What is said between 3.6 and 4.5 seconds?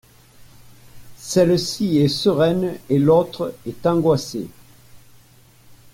est angoissée.